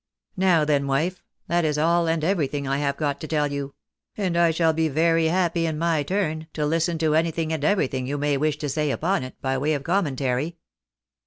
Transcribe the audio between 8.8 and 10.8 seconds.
upon it, by way of commentary."